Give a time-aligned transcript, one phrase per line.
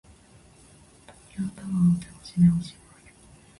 [1.29, 3.13] 東京タワーを手押しで押します。